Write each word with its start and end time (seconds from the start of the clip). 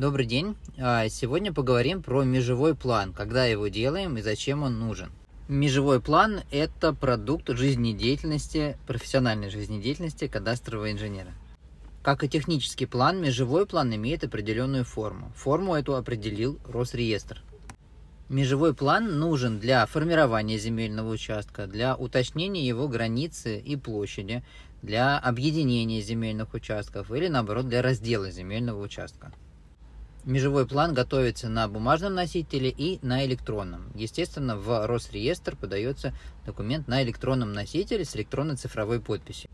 Добрый 0.00 0.24
день. 0.24 0.56
А, 0.78 1.10
сегодня 1.10 1.52
поговорим 1.52 2.02
про 2.02 2.22
межевой 2.24 2.74
план, 2.74 3.12
когда 3.12 3.44
его 3.44 3.68
делаем 3.68 4.16
и 4.16 4.22
зачем 4.22 4.62
он 4.62 4.78
нужен. 4.78 5.10
Межевой 5.46 6.00
план– 6.00 6.40
это 6.50 6.94
продукт 6.94 7.50
жизнедеятельности, 7.50 8.78
профессиональной 8.86 9.50
жизнедеятельности 9.50 10.26
кадастрового 10.26 10.90
инженера. 10.90 11.34
Как 12.02 12.24
и 12.24 12.30
технический 12.30 12.86
план, 12.86 13.20
межевой 13.20 13.66
план 13.66 13.94
имеет 13.94 14.24
определенную 14.24 14.86
форму. 14.86 15.34
Форму 15.36 15.74
эту 15.74 15.94
определил 15.94 16.58
Росреестр. 16.64 17.42
Межевой 18.30 18.72
план 18.72 19.18
нужен 19.18 19.58
для 19.58 19.84
формирования 19.84 20.56
земельного 20.56 21.10
участка, 21.10 21.66
для 21.66 21.94
уточнения 21.94 22.66
его 22.66 22.88
границы 22.88 23.58
и 23.58 23.76
площади, 23.76 24.42
для 24.80 25.18
объединения 25.18 26.00
земельных 26.00 26.54
участков 26.54 27.12
или, 27.12 27.28
наоборот, 27.28 27.68
для 27.68 27.82
раздела 27.82 28.30
земельного 28.30 28.82
участка. 28.82 29.30
Межевой 30.24 30.66
план 30.66 30.92
готовится 30.92 31.48
на 31.48 31.66
бумажном 31.66 32.14
носителе 32.14 32.68
и 32.68 32.98
на 33.00 33.24
электронном. 33.24 33.90
Естественно, 33.94 34.56
в 34.56 34.86
Росреестр 34.86 35.56
подается 35.56 36.12
документ 36.44 36.88
на 36.88 37.02
электронном 37.02 37.52
носителе 37.52 38.04
с 38.04 38.14
электронной 38.14 38.56
цифровой 38.56 39.00
подписью. 39.00 39.50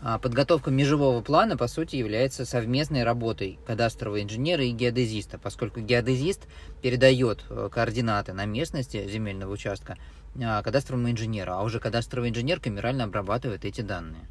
А 0.00 0.18
подготовка 0.18 0.70
межевого 0.70 1.20
плана, 1.22 1.56
по 1.56 1.66
сути, 1.66 1.96
является 1.96 2.44
совместной 2.44 3.02
работой 3.02 3.58
кадастрового 3.66 4.22
инженера 4.22 4.62
и 4.62 4.70
геодезиста, 4.70 5.38
поскольку 5.38 5.80
геодезист 5.80 6.46
передает 6.80 7.44
э, 7.48 7.68
координаты 7.72 8.32
на 8.32 8.44
местности 8.44 9.08
земельного 9.08 9.52
участка 9.52 9.96
а, 10.40 10.62
кадастровому 10.62 11.10
инженеру, 11.10 11.52
а 11.52 11.62
уже 11.62 11.80
кадастровый 11.80 12.30
инженер 12.30 12.60
камерально 12.60 13.04
обрабатывает 13.04 13.64
эти 13.64 13.80
данные. 13.80 14.28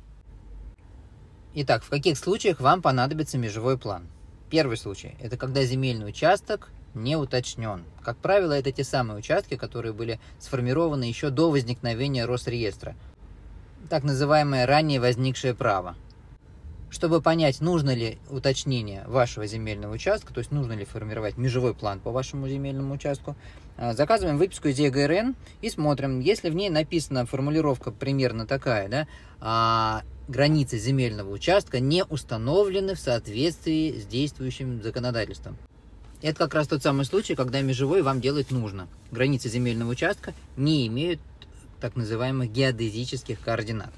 Итак, 1.56 1.84
в 1.84 1.90
каких 1.90 2.18
случаях 2.18 2.62
вам 2.62 2.82
понадобится 2.82 3.38
межевой 3.38 3.78
план? 3.78 4.08
Первый 4.50 4.78
случай– 4.78 5.16
это 5.20 5.38
когда 5.38 5.64
земельный 5.64 6.08
участок 6.08 6.70
не 6.94 7.16
уточнен. 7.16 7.84
Как 8.04 8.18
правило, 8.18 8.54
это 8.54 8.72
те 8.72 8.84
самые 8.84 9.18
участки, 9.18 9.56
которые 9.56 9.92
были 9.92 10.20
сформированы 10.40 11.04
еще 11.04 11.30
до 11.30 11.50
возникновения 11.50 12.26
Росреестра. 12.26 12.96
Так 13.90 14.04
называемое 14.04 14.66
ранее 14.66 15.00
возникшее 15.00 15.54
право. 15.54 15.96
Чтобы 16.90 17.22
понять, 17.22 17.60
нужно 17.60 17.94
ли 17.94 18.20
уточнение 18.30 19.04
вашего 19.08 19.46
земельного 19.48 19.94
участка, 19.94 20.34
то 20.34 20.40
есть 20.40 20.52
нужно 20.52 20.74
ли 20.74 20.86
формировать 20.86 21.38
межевой 21.38 21.74
план 21.74 22.00
по 22.00 22.12
вашему 22.12 22.48
земельному 22.48 22.94
участку, 22.94 23.36
а, 23.76 23.94
заказываем 23.94 24.38
выписку 24.38 24.70
из 24.70 24.80
ЕГРН 24.80 25.36
и 25.62 25.70
смотрим, 25.70 26.22
если 26.22 26.50
в 26.50 26.56
ней 26.56 26.70
написана 26.70 27.26
формулировка 27.26 27.92
примерно 27.92 28.48
такая, 28.48 28.88
да, 28.88 29.08
а, 29.42 30.04
границы 30.28 30.78
земельного 30.78 31.32
участка 31.32 31.80
не 31.80 32.04
установлены 32.04 32.96
в 32.96 33.00
соответствии 33.00 34.00
с 34.00 34.06
действующим 34.06 34.82
законодательством. 34.82 35.58
Это 36.22 36.40
как 36.40 36.56
раз 36.56 36.68
тот 36.68 36.82
самый 36.82 37.06
случай, 37.06 37.36
когда 37.36 37.62
межевой 37.62 38.02
вам 38.02 38.22
делать 38.22 38.52
нужно. 38.52 38.88
Границы 39.12 39.50
земельного 39.50 39.92
участка 39.92 40.34
не 40.58 40.88
имеют 40.88 41.20
так 41.80 41.96
называемых 41.96 42.52
геодезических 42.52 43.40
координат. 43.40 43.92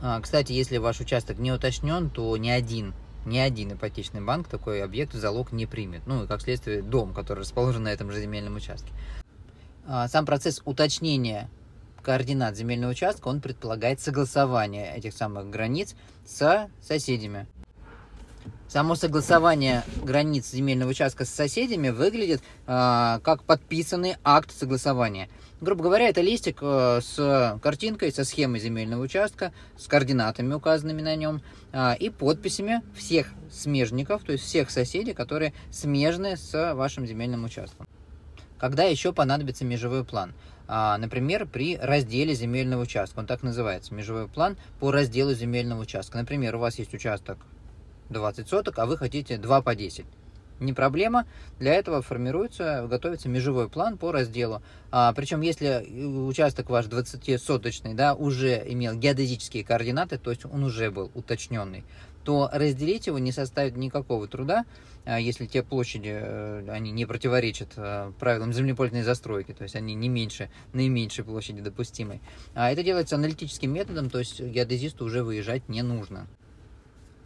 А, 0.00 0.20
кстати, 0.20 0.52
если 0.52 0.76
ваш 0.76 1.00
участок 1.00 1.38
не 1.38 1.50
уточнен, 1.50 2.10
то 2.10 2.36
ни 2.36 2.50
один, 2.50 2.92
ни 3.24 3.38
один 3.38 3.72
ипотечный 3.72 4.20
банк 4.20 4.48
такой 4.48 4.82
объект 4.82 5.14
в 5.14 5.18
залог 5.18 5.52
не 5.52 5.66
примет. 5.66 6.02
Ну 6.06 6.24
и 6.24 6.26
как 6.26 6.42
следствие 6.42 6.82
дом, 6.82 7.14
который 7.14 7.40
расположен 7.40 7.84
на 7.84 7.88
этом 7.88 8.10
же 8.12 8.20
земельном 8.20 8.56
участке. 8.56 8.90
А, 9.86 10.06
сам 10.08 10.26
процесс 10.26 10.60
уточнения 10.64 11.48
координат 12.02 12.56
земельного 12.56 12.90
участка, 12.90 13.28
он 13.28 13.40
предполагает 13.40 14.00
согласование 14.00 14.94
этих 14.96 15.14
самых 15.14 15.48
границ 15.50 15.94
с 16.26 16.68
соседями. 16.80 17.46
Само 18.68 18.94
согласование 18.94 19.82
границ 20.02 20.50
земельного 20.50 20.90
участка 20.90 21.26
с 21.26 21.28
соседями 21.28 21.90
выглядит 21.90 22.40
э, 22.66 23.18
как 23.22 23.44
подписанный 23.44 24.16
акт 24.24 24.50
согласования. 24.50 25.28
Грубо 25.60 25.84
говоря, 25.84 26.08
это 26.08 26.22
листик 26.22 26.58
э, 26.62 27.00
с 27.02 27.60
картинкой, 27.62 28.12
со 28.12 28.24
схемой 28.24 28.60
земельного 28.60 29.02
участка, 29.02 29.52
с 29.76 29.86
координатами, 29.88 30.54
указанными 30.54 31.02
на 31.02 31.14
нем, 31.16 31.42
э, 31.72 31.96
и 31.98 32.08
подписями 32.08 32.82
всех 32.96 33.28
смежников, 33.50 34.24
то 34.24 34.32
есть 34.32 34.44
всех 34.44 34.70
соседей, 34.70 35.12
которые 35.12 35.52
смежны 35.70 36.38
с 36.38 36.74
вашим 36.74 37.06
земельным 37.06 37.44
участком. 37.44 37.86
Когда 38.62 38.84
еще 38.84 39.12
понадобится 39.12 39.64
межевой 39.64 40.04
план? 40.04 40.34
А, 40.68 40.96
например, 40.96 41.46
при 41.46 41.76
разделе 41.76 42.32
земельного 42.32 42.82
участка. 42.82 43.18
Он 43.18 43.26
так 43.26 43.42
называется, 43.42 43.92
межевой 43.92 44.28
план 44.28 44.56
по 44.78 44.92
разделу 44.92 45.34
земельного 45.34 45.80
участка. 45.80 46.16
Например, 46.16 46.54
у 46.54 46.60
вас 46.60 46.78
есть 46.78 46.94
участок 46.94 47.38
20 48.10 48.48
соток, 48.48 48.78
а 48.78 48.86
вы 48.86 48.96
хотите 48.96 49.36
2 49.36 49.62
по 49.62 49.74
10. 49.74 50.06
Не 50.60 50.72
проблема. 50.72 51.26
Для 51.58 51.74
этого 51.74 52.02
формируется, 52.02 52.86
готовится 52.88 53.28
межевой 53.28 53.68
план 53.68 53.98
по 53.98 54.12
разделу. 54.12 54.62
А, 54.92 55.12
причем, 55.12 55.40
если 55.40 55.84
участок 56.28 56.70
ваш 56.70 56.86
20-соточный, 56.86 57.94
да, 57.94 58.14
уже 58.14 58.62
имел 58.64 58.94
геодезические 58.94 59.64
координаты, 59.64 60.18
то 60.18 60.30
есть 60.30 60.44
он 60.44 60.62
уже 60.62 60.92
был 60.92 61.10
уточненный, 61.16 61.82
то 62.24 62.48
разделить 62.52 63.06
его 63.06 63.18
не 63.18 63.32
составит 63.32 63.76
никакого 63.76 64.28
труда, 64.28 64.64
а, 65.04 65.18
если 65.18 65.46
те 65.46 65.62
площади, 65.62 66.12
э, 66.12 66.68
они 66.68 66.92
не 66.92 67.06
противоречат 67.06 67.70
э, 67.76 68.12
правилам 68.18 68.52
землепольной 68.52 69.02
застройки, 69.02 69.52
то 69.52 69.64
есть 69.64 69.74
они 69.74 69.94
не 69.94 70.08
меньше 70.08 70.48
наименьшей 70.72 71.24
площади 71.24 71.60
допустимой. 71.60 72.20
А 72.54 72.70
это 72.70 72.84
делается 72.84 73.16
аналитическим 73.16 73.72
методом, 73.72 74.10
то 74.10 74.20
есть 74.20 74.40
геодезисту 74.40 75.04
уже 75.04 75.24
выезжать 75.24 75.68
не 75.68 75.82
нужно. 75.82 76.28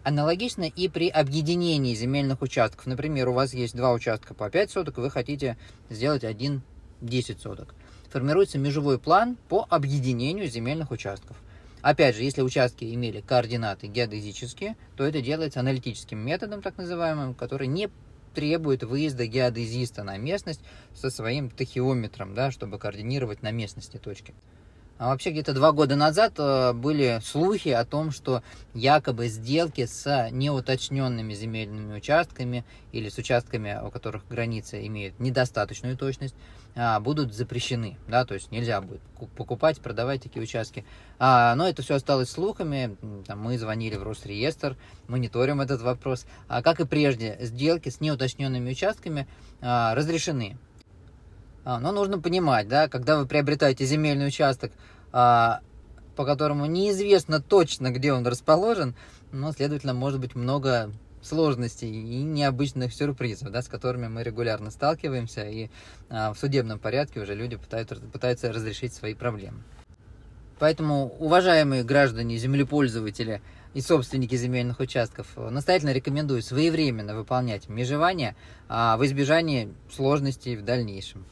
Аналогично 0.05 0.65
и 0.65 0.89
при 0.89 1.09
объединении 1.09 1.95
земельных 1.95 2.41
участков. 2.41 2.87
Например, 2.87 3.29
у 3.29 3.33
вас 3.33 3.53
есть 3.53 3.77
два 3.77 3.93
участка 3.93 4.35
по 4.35 4.49
5 4.49 4.71
соток, 4.71 4.99
вы 4.99 5.11
хотите 5.11 5.59
сделать 5.91 6.25
один 6.25 6.63
10 7.03 7.41
соток. 7.41 7.75
Формируется 8.09 8.57
межевой 8.57 8.99
план 8.99 9.37
по 9.49 9.67
объединению 9.69 10.49
земельных 10.49 10.93
участков. 10.93 11.37
Опять 11.87 12.17
же, 12.17 12.25
если 12.25 12.43
участки 12.43 12.83
имели 12.83 13.21
координаты 13.21 13.87
геодезические, 13.87 14.77
то 14.97 15.05
это 15.05 15.23
делается 15.23 15.61
аналитическим 15.61 16.19
методом, 16.19 16.61
так 16.61 16.79
называемым, 16.79 17.33
который 17.33 17.69
не 17.69 17.91
требует 18.35 18.83
выезда 18.83 19.29
геодезиста 19.29 20.03
на 20.03 20.17
местность 20.19 20.63
со 20.97 21.11
своим 21.11 21.49
тахиометром, 21.49 22.35
да, 22.35 22.51
чтобы 22.51 22.81
координировать 22.81 23.43
на 23.43 23.53
местности 23.53 23.99
точки. 23.99 24.35
А 24.99 25.09
вообще 25.09 25.31
где-то 25.31 25.53
два 25.53 25.73
года 25.73 25.95
назад 25.95 26.35
э, 26.39 26.73
были 26.73 27.21
слухи 27.23 27.69
о 27.69 27.85
том, 27.85 28.11
что 28.11 28.43
якобы 28.73 29.29
сделки 29.29 29.85
с 29.85 30.29
неуточненными 30.31 31.35
земельными 31.35 31.97
участками 31.97 32.65
или 32.93 33.11
с 33.11 33.19
участками, 33.19 33.79
у 33.85 33.91
которых 33.91 34.27
границы 34.27 34.87
имеют 34.87 35.21
недостаточную 35.21 35.99
точность, 35.99 36.35
а, 36.79 37.01
будут 37.01 37.35
запрещены. 37.35 37.97
Да, 38.07 38.25
то 38.27 38.35
есть 38.35 38.51
нельзя 38.51 38.81
будет 38.83 39.01
покупать, 39.37 39.81
продавать 39.81 40.23
такие 40.23 40.43
участки. 40.43 40.85
А, 41.19 41.55
но 41.57 41.67
это 41.67 41.83
все 41.83 41.95
осталось 41.95 42.31
слухами. 42.31 42.97
Мы 43.35 43.59
звонили 43.59 43.97
в 43.97 44.03
Росреестр, 44.03 44.77
мониторим 45.09 45.63
этот 45.63 45.81
вопрос. 45.81 46.27
А, 46.49 46.63
как 46.63 46.81
и 46.81 46.87
прежде, 46.87 47.39
сделки 47.41 47.89
с 47.89 48.01
неуточненными 48.01 48.71
участками 48.71 49.27
разрешены. 49.61 50.59
А, 51.67 51.81
но 51.81 51.91
нужно 51.91 52.21
понимать, 52.21 52.69
да, 52.69 52.87
когда 52.87 53.19
вы 53.19 53.27
приобретаете 53.27 53.85
земельный 53.85 54.29
участок, 54.29 54.71
а, 55.11 55.59
по 56.15 56.25
которому 56.25 56.67
неизвестно 56.67 57.43
точно, 57.43 57.91
где 57.91 58.13
он 58.13 58.25
расположен, 58.25 58.95
но, 59.33 59.51
следовательно, 59.51 59.93
может 59.93 60.21
быть 60.21 60.37
много 60.37 60.93
сложностей 61.23 61.91
и 61.91 62.23
необычных 62.23 62.95
сюрпризов, 62.95 63.51
да, 63.51 63.63
с 63.63 63.69
которыми 63.69 64.07
мы 64.07 64.23
регулярно 64.23 64.71
сталкиваемся, 64.71 65.43
и 65.49 65.69
а, 66.09 66.33
в 66.33 66.39
судебном 66.39 66.79
порядке 66.79 67.19
уже 67.19 67.35
люди 67.35 67.57
пытаются, 67.57 67.97
пытаются 67.97 68.53
разрешить 68.53 68.95
свои 68.95 69.15
проблемы. 69.15 69.59
Поэтому, 70.61 71.17
уважаемые 71.19 71.83
граждане, 71.83 72.39
землепользователи 72.39 73.43
и 73.75 73.81
собственники 73.81 74.37
земельных 74.37 74.79
участков, 74.79 75.27
настоятельно 75.37 75.93
рекомендую 75.93 76.43
своевременно 76.43 77.17
выполнять 77.17 77.69
межевание 77.69 78.37
в 78.69 79.01
избежании 79.03 79.75
сложностей 79.91 80.57
в 80.57 80.65
дальнейшем. 80.65 81.27